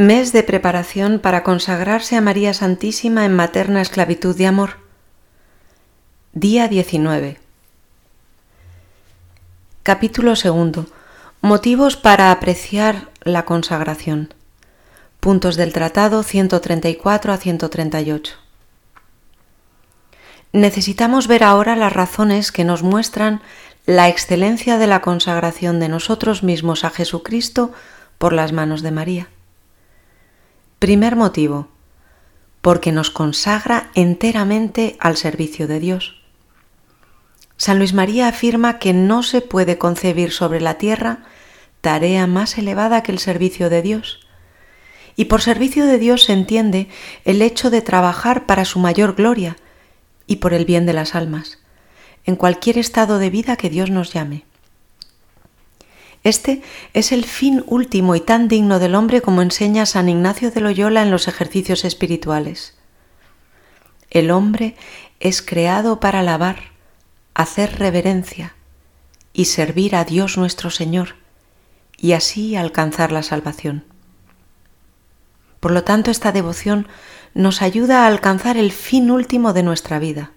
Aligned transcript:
Mes 0.00 0.32
de 0.32 0.44
preparación 0.44 1.18
para 1.18 1.42
consagrarse 1.42 2.14
a 2.14 2.20
María 2.20 2.54
Santísima 2.54 3.24
en 3.24 3.34
materna 3.34 3.82
esclavitud 3.82 4.36
de 4.36 4.46
amor. 4.46 4.76
Día 6.32 6.68
19. 6.68 7.40
Capítulo 9.82 10.36
segundo. 10.36 10.86
Motivos 11.40 11.96
para 11.96 12.30
apreciar 12.30 13.08
la 13.24 13.44
consagración. 13.44 14.32
Puntos 15.18 15.56
del 15.56 15.72
tratado 15.72 16.22
134 16.22 17.32
a 17.32 17.36
138. 17.36 18.34
Necesitamos 20.52 21.26
ver 21.26 21.42
ahora 21.42 21.74
las 21.74 21.92
razones 21.92 22.52
que 22.52 22.62
nos 22.62 22.84
muestran 22.84 23.42
la 23.84 24.08
excelencia 24.08 24.78
de 24.78 24.86
la 24.86 25.00
consagración 25.00 25.80
de 25.80 25.88
nosotros 25.88 26.44
mismos 26.44 26.84
a 26.84 26.90
Jesucristo 26.90 27.72
por 28.18 28.32
las 28.32 28.52
manos 28.52 28.82
de 28.82 28.92
María. 28.92 29.28
Primer 30.78 31.16
motivo, 31.16 31.66
porque 32.60 32.92
nos 32.92 33.10
consagra 33.10 33.90
enteramente 33.96 34.96
al 35.00 35.16
servicio 35.16 35.66
de 35.66 35.80
Dios. 35.80 36.22
San 37.56 37.78
Luis 37.78 37.94
María 37.94 38.28
afirma 38.28 38.78
que 38.78 38.92
no 38.92 39.24
se 39.24 39.40
puede 39.40 39.76
concebir 39.76 40.30
sobre 40.30 40.60
la 40.60 40.74
tierra 40.74 41.24
tarea 41.80 42.28
más 42.28 42.58
elevada 42.58 43.02
que 43.02 43.10
el 43.10 43.18
servicio 43.18 43.70
de 43.70 43.82
Dios. 43.82 44.20
Y 45.16 45.24
por 45.24 45.42
servicio 45.42 45.84
de 45.84 45.98
Dios 45.98 46.22
se 46.22 46.32
entiende 46.32 46.88
el 47.24 47.42
hecho 47.42 47.70
de 47.70 47.82
trabajar 47.82 48.46
para 48.46 48.64
su 48.64 48.78
mayor 48.78 49.16
gloria 49.16 49.56
y 50.28 50.36
por 50.36 50.54
el 50.54 50.64
bien 50.64 50.86
de 50.86 50.92
las 50.92 51.16
almas, 51.16 51.58
en 52.24 52.36
cualquier 52.36 52.78
estado 52.78 53.18
de 53.18 53.30
vida 53.30 53.56
que 53.56 53.68
Dios 53.68 53.90
nos 53.90 54.12
llame. 54.12 54.44
Este 56.28 56.60
es 56.92 57.10
el 57.12 57.24
fin 57.24 57.64
último 57.66 58.14
y 58.14 58.20
tan 58.20 58.48
digno 58.48 58.78
del 58.78 58.96
hombre 58.96 59.22
como 59.22 59.40
enseña 59.40 59.86
San 59.86 60.10
Ignacio 60.10 60.50
de 60.50 60.60
Loyola 60.60 61.00
en 61.00 61.10
los 61.10 61.26
ejercicios 61.26 61.86
espirituales. 61.86 62.74
El 64.10 64.30
hombre 64.30 64.76
es 65.20 65.40
creado 65.40 66.00
para 66.00 66.20
alabar, 66.20 66.64
hacer 67.32 67.78
reverencia 67.78 68.54
y 69.32 69.46
servir 69.46 69.96
a 69.96 70.04
Dios 70.04 70.36
nuestro 70.36 70.68
Señor, 70.68 71.14
y 71.96 72.12
así 72.12 72.56
alcanzar 72.56 73.10
la 73.10 73.22
salvación. 73.22 73.86
Por 75.60 75.70
lo 75.70 75.82
tanto, 75.82 76.10
esta 76.10 76.30
devoción 76.30 76.88
nos 77.32 77.62
ayuda 77.62 78.04
a 78.04 78.06
alcanzar 78.06 78.58
el 78.58 78.72
fin 78.72 79.10
último 79.10 79.54
de 79.54 79.62
nuestra 79.62 79.98
vida. 79.98 80.32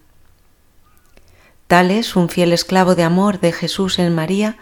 Tal 1.67 1.91
es 1.91 2.15
un 2.15 2.29
fiel 2.29 2.53
esclavo 2.53 2.95
de 2.95 3.03
amor 3.03 3.41
de 3.41 3.51
Jesús 3.51 3.99
en 3.99 4.15
María, 4.15 4.57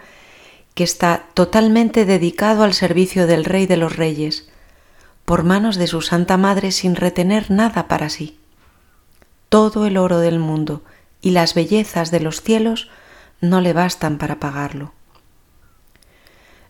que 0.80 0.84
está 0.84 1.26
totalmente 1.34 2.06
dedicado 2.06 2.62
al 2.62 2.72
servicio 2.72 3.26
del 3.26 3.44
Rey 3.44 3.66
de 3.66 3.76
los 3.76 3.96
Reyes, 3.96 4.48
por 5.26 5.44
manos 5.44 5.76
de 5.76 5.86
su 5.86 6.00
Santa 6.00 6.38
Madre 6.38 6.72
sin 6.72 6.96
retener 6.96 7.50
nada 7.50 7.86
para 7.86 8.08
sí. 8.08 8.38
Todo 9.50 9.84
el 9.84 9.98
oro 9.98 10.20
del 10.20 10.38
mundo 10.38 10.82
y 11.20 11.32
las 11.32 11.52
bellezas 11.52 12.10
de 12.10 12.20
los 12.20 12.40
cielos 12.40 12.88
no 13.42 13.60
le 13.60 13.74
bastan 13.74 14.16
para 14.16 14.40
pagarlo. 14.40 14.94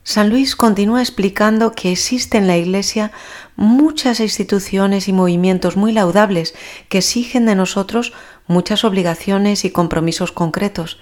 San 0.02 0.28
Luis 0.28 0.56
continúa 0.56 1.02
explicando 1.02 1.70
que 1.70 1.92
existen 1.92 2.42
en 2.42 2.48
la 2.48 2.56
Iglesia 2.56 3.12
muchas 3.54 4.18
instituciones 4.18 5.06
y 5.06 5.12
movimientos 5.12 5.76
muy 5.76 5.92
laudables 5.92 6.56
que 6.88 6.98
exigen 6.98 7.46
de 7.46 7.54
nosotros 7.54 8.12
muchas 8.48 8.82
obligaciones 8.82 9.64
y 9.64 9.70
compromisos 9.70 10.32
concretos, 10.32 10.98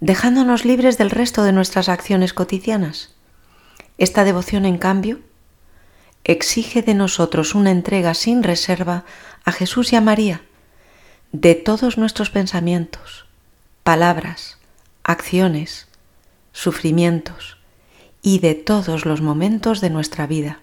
dejándonos 0.00 0.64
libres 0.64 0.98
del 0.98 1.10
resto 1.10 1.42
de 1.44 1.52
nuestras 1.52 1.88
acciones 1.88 2.32
cotidianas. 2.32 3.14
Esta 3.98 4.24
devoción, 4.24 4.64
en 4.64 4.78
cambio, 4.78 5.20
exige 6.24 6.82
de 6.82 6.94
nosotros 6.94 7.54
una 7.54 7.70
entrega 7.70 8.14
sin 8.14 8.42
reserva 8.42 9.04
a 9.44 9.52
Jesús 9.52 9.92
y 9.92 9.96
a 9.96 10.00
María 10.00 10.42
de 11.32 11.56
todos 11.56 11.98
nuestros 11.98 12.30
pensamientos, 12.30 13.26
palabras, 13.82 14.58
acciones, 15.02 15.88
sufrimientos 16.52 17.58
y 18.22 18.38
de 18.38 18.54
todos 18.54 19.04
los 19.04 19.20
momentos 19.20 19.80
de 19.80 19.90
nuestra 19.90 20.28
vida. 20.28 20.60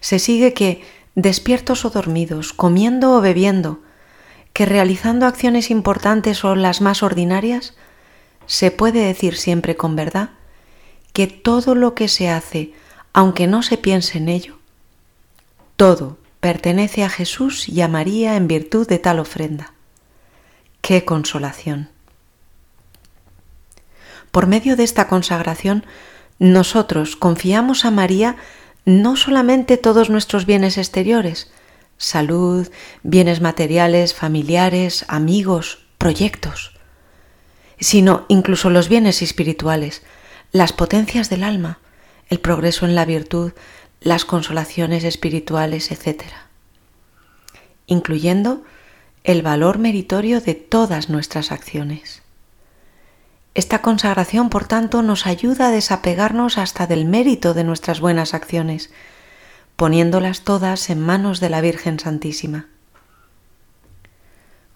Se 0.00 0.18
sigue 0.18 0.52
que, 0.52 0.82
despiertos 1.14 1.86
o 1.86 1.90
dormidos, 1.90 2.52
comiendo 2.52 3.12
o 3.12 3.22
bebiendo, 3.22 3.80
que 4.52 4.66
realizando 4.66 5.26
acciones 5.26 5.70
importantes 5.70 6.44
o 6.44 6.54
las 6.54 6.82
más 6.82 7.02
ordinarias, 7.02 7.74
se 8.48 8.72
puede 8.72 9.00
decir 9.00 9.36
siempre 9.36 9.76
con 9.76 9.94
verdad 9.94 10.30
que 11.12 11.28
todo 11.28 11.76
lo 11.76 11.94
que 11.94 12.08
se 12.08 12.30
hace, 12.30 12.72
aunque 13.12 13.46
no 13.46 13.62
se 13.62 13.76
piense 13.76 14.18
en 14.18 14.28
ello, 14.28 14.58
todo 15.76 16.18
pertenece 16.40 17.04
a 17.04 17.10
Jesús 17.10 17.68
y 17.68 17.80
a 17.82 17.88
María 17.88 18.36
en 18.36 18.48
virtud 18.48 18.88
de 18.88 18.98
tal 18.98 19.20
ofrenda. 19.20 19.74
¡Qué 20.80 21.04
consolación! 21.04 21.90
Por 24.30 24.46
medio 24.46 24.76
de 24.76 24.84
esta 24.84 25.08
consagración, 25.08 25.84
nosotros 26.38 27.16
confiamos 27.16 27.84
a 27.84 27.90
María 27.90 28.36
no 28.84 29.16
solamente 29.16 29.76
todos 29.76 30.08
nuestros 30.08 30.46
bienes 30.46 30.78
exteriores, 30.78 31.50
salud, 31.98 32.68
bienes 33.02 33.40
materiales, 33.40 34.14
familiares, 34.14 35.04
amigos, 35.08 35.84
proyectos, 35.98 36.77
sino 37.80 38.24
incluso 38.28 38.70
los 38.70 38.88
bienes 38.88 39.22
espirituales, 39.22 40.02
las 40.52 40.72
potencias 40.72 41.30
del 41.30 41.44
alma, 41.44 41.78
el 42.28 42.40
progreso 42.40 42.86
en 42.86 42.94
la 42.94 43.04
virtud, 43.04 43.52
las 44.00 44.24
consolaciones 44.24 45.04
espirituales, 45.04 45.90
etc. 45.90 46.24
Incluyendo 47.86 48.62
el 49.24 49.42
valor 49.42 49.78
meritorio 49.78 50.40
de 50.40 50.54
todas 50.54 51.08
nuestras 51.10 51.52
acciones. 51.52 52.22
Esta 53.54 53.82
consagración, 53.82 54.50
por 54.50 54.66
tanto, 54.66 55.02
nos 55.02 55.26
ayuda 55.26 55.68
a 55.68 55.70
desapegarnos 55.72 56.58
hasta 56.58 56.86
del 56.86 57.04
mérito 57.04 57.54
de 57.54 57.64
nuestras 57.64 58.00
buenas 58.00 58.32
acciones, 58.32 58.90
poniéndolas 59.74 60.42
todas 60.42 60.90
en 60.90 61.00
manos 61.00 61.40
de 61.40 61.50
la 61.50 61.60
Virgen 61.60 61.98
Santísima. 61.98 62.66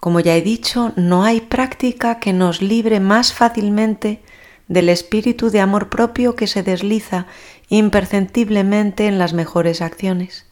Como 0.02 0.18
ya 0.18 0.34
he 0.34 0.42
dicho, 0.42 0.92
no 0.96 1.22
hay 1.22 1.40
práctica 1.40 2.18
que 2.18 2.32
nos 2.32 2.60
libre 2.60 2.98
más 2.98 3.32
fácilmente 3.32 4.20
del 4.66 4.88
espíritu 4.88 5.48
de 5.48 5.60
amor 5.60 5.90
propio 5.90 6.34
que 6.34 6.48
se 6.48 6.64
desliza 6.64 7.26
imperceptiblemente 7.68 9.06
en 9.06 9.20
las 9.20 9.32
mejores 9.32 9.80
acciones. 9.80 10.44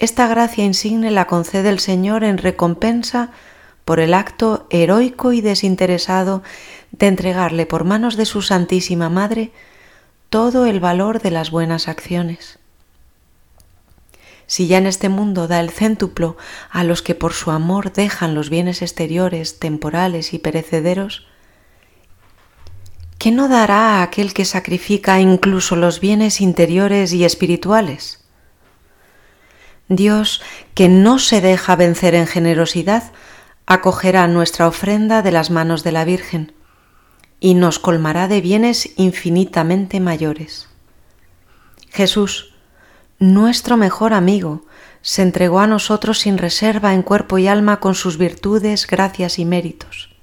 Esta 0.00 0.26
gracia 0.26 0.64
insigne 0.64 1.12
la 1.12 1.28
concede 1.28 1.68
el 1.68 1.78
Señor 1.78 2.24
en 2.24 2.38
recompensa 2.38 3.30
por 3.84 4.00
el 4.00 4.12
acto 4.12 4.66
heroico 4.68 5.32
y 5.32 5.40
desinteresado 5.40 6.42
de 6.90 7.06
entregarle 7.06 7.66
por 7.66 7.84
manos 7.84 8.16
de 8.16 8.24
su 8.24 8.42
Santísima 8.42 9.10
Madre 9.10 9.52
todo 10.28 10.66
el 10.66 10.80
valor 10.80 11.22
de 11.22 11.30
las 11.30 11.52
buenas 11.52 11.86
acciones. 11.86 12.58
Si 14.46 14.66
ya 14.66 14.78
en 14.78 14.86
este 14.86 15.08
mundo 15.08 15.48
da 15.48 15.60
el 15.60 15.70
céntuplo 15.70 16.36
a 16.70 16.84
los 16.84 17.02
que 17.02 17.14
por 17.14 17.32
su 17.32 17.50
amor 17.50 17.92
dejan 17.92 18.34
los 18.34 18.50
bienes 18.50 18.82
exteriores, 18.82 19.58
temporales 19.58 20.34
y 20.34 20.38
perecederos, 20.38 21.26
¿qué 23.18 23.30
no 23.30 23.48
dará 23.48 23.98
a 23.98 24.02
aquel 24.02 24.34
que 24.34 24.44
sacrifica 24.44 25.20
incluso 25.20 25.76
los 25.76 26.00
bienes 26.00 26.40
interiores 26.40 27.12
y 27.12 27.24
espirituales? 27.24 28.24
Dios, 29.88 30.42
que 30.74 30.88
no 30.88 31.18
se 31.18 31.40
deja 31.40 31.76
vencer 31.76 32.14
en 32.14 32.26
generosidad, 32.26 33.12
acogerá 33.66 34.26
nuestra 34.28 34.66
ofrenda 34.66 35.22
de 35.22 35.32
las 35.32 35.50
manos 35.50 35.84
de 35.84 35.92
la 35.92 36.04
Virgen 36.04 36.52
y 37.40 37.54
nos 37.54 37.78
colmará 37.78 38.28
de 38.28 38.40
bienes 38.40 38.90
infinitamente 38.96 40.00
mayores. 40.00 40.68
Jesús, 41.90 42.53
nuestro 43.32 43.76
mejor 43.76 44.12
amigo, 44.12 44.64
se 45.00 45.22
entregó 45.22 45.60
a 45.60 45.66
nosotros 45.66 46.18
sin 46.20 46.36
reserva 46.36 46.92
en 46.92 47.02
cuerpo 47.02 47.38
y 47.38 47.46
alma 47.46 47.80
con 47.80 47.94
sus 47.94 48.18
virtudes, 48.18 48.86
gracias 48.86 49.38
y 49.38 49.44
méritos. 49.44 50.14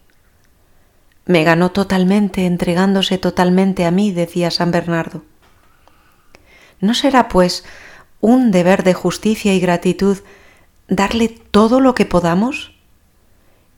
Me 1.26 1.44
ganó 1.44 1.72
totalmente 1.72 2.46
entregándose 2.46 3.18
totalmente 3.18 3.86
a 3.86 3.92
mí, 3.92 4.12
decía 4.12 4.52
San 4.52 4.72
Bernardo. 4.72 5.24
¿No 6.80 6.94
será, 6.94 7.28
pues, 7.28 7.64
un 8.20 8.52
deber 8.52 8.84
de 8.84 8.94
justicia 8.94 9.54
y 9.54 9.60
gratitud 9.60 10.18
darle 10.88 11.30
todo 11.30 11.80
lo 11.80 11.96
que 11.96 12.06
podamos? 12.06 12.76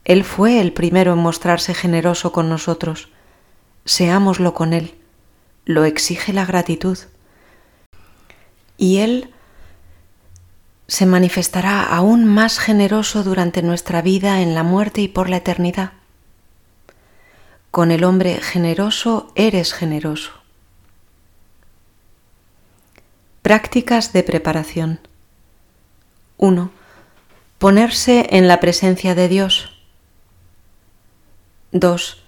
Él 0.05 0.23
fue 0.23 0.59
el 0.59 0.73
primero 0.73 1.13
en 1.13 1.19
mostrarse 1.19 1.73
generoso 1.73 2.31
con 2.31 2.49
nosotros. 2.49 3.09
Seámoslo 3.85 4.53
con 4.53 4.73
Él. 4.73 4.95
Lo 5.65 5.85
exige 5.85 6.33
la 6.33 6.45
gratitud 6.45 6.97
y 8.83 8.97
Él 8.97 9.30
se 10.88 11.06
manifestará 11.06 11.83
aún 11.83 12.25
más 12.25 12.59
generoso 12.59 13.24
durante 13.24 13.62
nuestra 13.62 14.01
vida 14.01 14.41
en 14.41 14.56
la 14.56 14.63
muerte 14.63 15.00
y 15.00 15.07
por 15.07 15.30
la 15.30 15.38
eternidad. 15.38 15.94
Con 17.71 17.91
el 17.91 18.03
hombre 18.03 18.41
generoso 18.41 19.31
eres 19.35 19.71
generoso. 19.71 20.33
Prácticas 23.41 24.12
de 24.12 24.21
preparación. 24.21 25.00
1. 26.36 26.69
Ponerse 27.59 28.27
en 28.31 28.50
la 28.50 28.59
presencia 28.59 29.15
de 29.15 29.29
Dios. 29.29 29.71
2. 31.71 32.21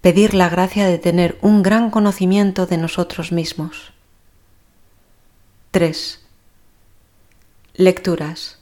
Pedir 0.00 0.34
la 0.34 0.48
gracia 0.48 0.88
de 0.88 0.98
tener 0.98 1.38
un 1.40 1.62
gran 1.62 1.92
conocimiento 1.92 2.66
de 2.66 2.78
nosotros 2.78 3.30
mismos. 3.30 3.92
3. 5.72 6.20
Lecturas. 7.72 8.58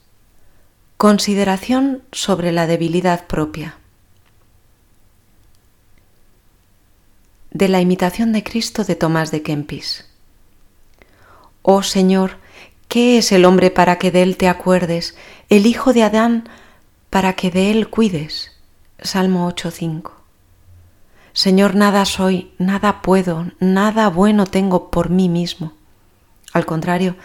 Consideración 0.96 2.04
sobre 2.12 2.52
la 2.52 2.68
debilidad 2.68 3.26
propia. 3.26 3.78
De 7.50 7.66
la 7.66 7.80
imitación 7.80 8.30
de 8.30 8.44
Cristo 8.44 8.84
de 8.84 8.94
Tomás 8.94 9.32
de 9.32 9.42
Kempis. 9.42 10.06
Oh 11.62 11.82
Señor, 11.82 12.36
¿qué 12.86 13.18
es 13.18 13.32
el 13.32 13.44
hombre 13.44 13.72
para 13.72 13.98
que 13.98 14.12
de 14.12 14.22
él 14.22 14.36
te 14.36 14.46
acuerdes, 14.46 15.16
el 15.48 15.66
hijo 15.66 15.92
de 15.92 16.04
Adán 16.04 16.48
para 17.10 17.32
que 17.32 17.50
de 17.50 17.72
él 17.72 17.88
cuides? 17.88 18.52
Salmo 19.00 19.50
8.5. 19.50 20.12
Señor, 21.32 21.74
nada 21.74 22.04
soy, 22.04 22.52
nada 22.58 23.02
puedo, 23.02 23.50
nada 23.58 24.10
bueno 24.10 24.46
tengo 24.46 24.92
por 24.92 25.10
mí 25.10 25.28
mismo. 25.28 25.79
Al 26.52 26.66
contrario, 26.66 27.16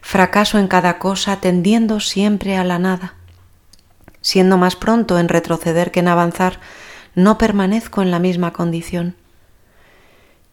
fracaso 0.00 0.58
en 0.58 0.68
cada 0.68 0.98
cosa 0.98 1.40
tendiendo 1.40 2.00
siempre 2.00 2.56
a 2.56 2.64
la 2.64 2.78
nada. 2.78 3.14
Siendo 4.20 4.56
más 4.56 4.76
pronto 4.76 5.18
en 5.18 5.28
retroceder 5.28 5.90
que 5.90 6.00
en 6.00 6.08
avanzar, 6.08 6.60
no 7.14 7.38
permanezco 7.38 8.02
en 8.02 8.10
la 8.10 8.18
misma 8.18 8.52
condición. 8.52 9.16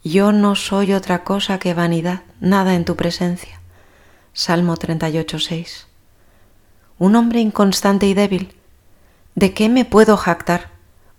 Yo 0.03 0.31
no 0.31 0.55
soy 0.55 0.93
otra 0.93 1.23
cosa 1.23 1.57
que 1.59 1.73
vanidad, 1.73 2.21
nada 2.39 2.75
en 2.75 2.85
tu 2.85 2.95
presencia. 2.95 3.59
Salmo 4.33 4.75
38.6. 4.75 5.85
Un 6.97 7.15
hombre 7.15 7.39
inconstante 7.39 8.05
y 8.05 8.13
débil. 8.13 8.55
¿De 9.33 9.53
qué 9.53 9.67
me 9.67 9.83
puedo 9.83 10.15
jactar? 10.15 10.69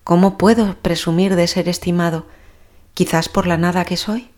¿Cómo 0.04 0.38
puedo 0.38 0.76
presumir 0.82 1.34
de 1.34 1.48
ser 1.48 1.68
estimado? 1.68 2.26
Quizás 2.94 3.28
por 3.28 3.46
la 3.46 3.56
nada 3.56 3.84
que 3.84 3.96
soy. 3.96 4.30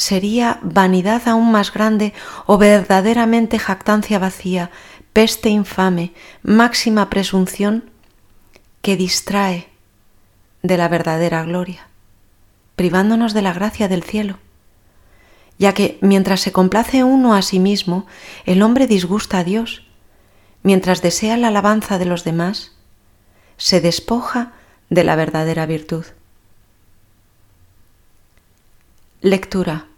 Sería 0.00 0.60
vanidad 0.62 1.28
aún 1.28 1.52
más 1.52 1.74
grande 1.74 2.14
o 2.46 2.56
verdaderamente 2.56 3.58
jactancia 3.58 4.18
vacía, 4.18 4.70
peste 5.12 5.50
infame, 5.50 6.14
máxima 6.42 7.10
presunción 7.10 7.90
que 8.80 8.96
distrae 8.96 9.68
de 10.62 10.78
la 10.78 10.88
verdadera 10.88 11.42
gloria 11.42 11.90
privándonos 12.80 13.34
de 13.34 13.42
la 13.42 13.52
gracia 13.52 13.88
del 13.88 14.02
cielo, 14.02 14.38
ya 15.58 15.74
que 15.74 15.98
mientras 16.00 16.40
se 16.40 16.50
complace 16.50 17.04
uno 17.04 17.34
a 17.34 17.42
sí 17.42 17.58
mismo, 17.58 18.06
el 18.46 18.62
hombre 18.62 18.86
disgusta 18.86 19.40
a 19.40 19.44
Dios, 19.44 19.84
mientras 20.62 21.02
desea 21.02 21.36
la 21.36 21.48
alabanza 21.48 21.98
de 21.98 22.06
los 22.06 22.24
demás, 22.24 22.72
se 23.58 23.82
despoja 23.82 24.52
de 24.88 25.04
la 25.04 25.14
verdadera 25.14 25.66
virtud. 25.66 26.06
Lectura. 29.20 29.89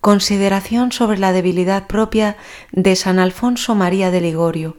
Consideración 0.00 0.92
sobre 0.92 1.18
la 1.18 1.32
debilidad 1.32 1.86
propia 1.86 2.36
de 2.72 2.94
San 2.94 3.18
Alfonso 3.18 3.74
María 3.74 4.10
de 4.10 4.20
Ligorio, 4.20 4.76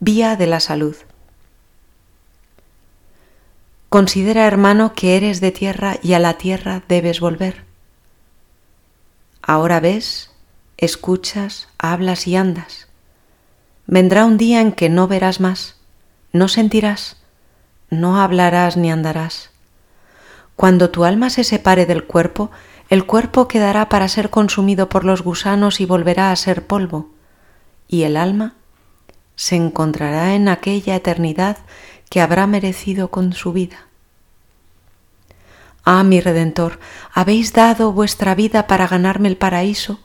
Vía 0.00 0.36
de 0.36 0.46
la 0.46 0.60
Salud. 0.60 0.96
Considera, 3.88 4.46
hermano, 4.46 4.92
que 4.94 5.16
eres 5.16 5.40
de 5.40 5.52
tierra 5.52 5.98
y 6.02 6.14
a 6.14 6.18
la 6.18 6.34
tierra 6.34 6.82
debes 6.88 7.20
volver. 7.20 7.64
Ahora 9.40 9.78
ves, 9.78 10.32
escuchas, 10.76 11.68
hablas 11.78 12.26
y 12.26 12.34
andas. 12.34 12.88
Vendrá 13.86 14.24
un 14.24 14.36
día 14.36 14.60
en 14.60 14.72
que 14.72 14.88
no 14.88 15.06
verás 15.06 15.40
más, 15.40 15.76
no 16.32 16.48
sentirás, 16.48 17.16
no 17.88 18.20
hablarás 18.20 18.76
ni 18.76 18.90
andarás. 18.90 19.50
Cuando 20.56 20.90
tu 20.90 21.04
alma 21.04 21.30
se 21.30 21.44
separe 21.44 21.86
del 21.86 22.04
cuerpo, 22.04 22.50
el 22.88 23.04
cuerpo 23.04 23.48
quedará 23.48 23.88
para 23.88 24.08
ser 24.08 24.30
consumido 24.30 24.88
por 24.88 25.04
los 25.04 25.22
gusanos 25.22 25.80
y 25.80 25.86
volverá 25.86 26.30
a 26.30 26.36
ser 26.36 26.66
polvo, 26.66 27.10
y 27.88 28.02
el 28.02 28.16
alma 28.16 28.54
se 29.34 29.56
encontrará 29.56 30.34
en 30.34 30.48
aquella 30.48 30.96
eternidad 30.96 31.58
que 32.08 32.20
habrá 32.20 32.46
merecido 32.46 33.08
con 33.08 33.32
su 33.32 33.52
vida. 33.52 33.86
Ah, 35.84 36.02
mi 36.02 36.20
Redentor, 36.20 36.80
habéis 37.12 37.52
dado 37.52 37.92
vuestra 37.92 38.34
vida 38.34 38.66
para 38.66 38.88
ganarme 38.88 39.28
el 39.28 39.36
paraíso, 39.36 40.00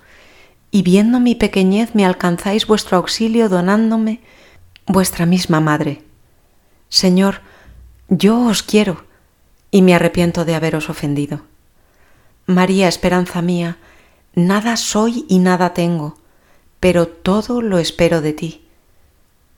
y 0.69 0.83
viendo 0.83 1.19
mi 1.19 1.35
pequeñez 1.35 1.95
me 1.95 2.05
alcanzáis 2.05 2.65
vuestro 2.65 2.97
auxilio 2.97 3.49
donándome 3.49 4.21
vuestra 4.87 5.25
misma 5.25 5.59
madre. 5.59 6.03
Señor, 6.89 7.41
yo 8.09 8.39
os 8.45 8.63
quiero 8.63 9.05
y 9.69 9.81
me 9.81 9.95
arrepiento 9.95 10.45
de 10.45 10.55
haberos 10.55 10.89
ofendido. 10.89 11.50
María, 12.53 12.87
esperanza 12.87 13.41
mía, 13.41 13.77
nada 14.35 14.77
soy 14.77 15.25
y 15.27 15.39
nada 15.39 15.73
tengo, 15.73 16.17
pero 16.79 17.07
todo 17.07 17.61
lo 17.61 17.79
espero 17.79 18.21
de 18.21 18.33
ti. 18.33 18.65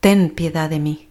Ten 0.00 0.30
piedad 0.30 0.70
de 0.70 0.78
mí 0.78 1.08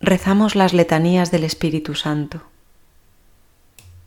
rezamos 0.00 0.56
las 0.56 0.72
letanías 0.72 1.30
del 1.30 1.44
Espíritu 1.44 1.94
Santo. 1.94 2.42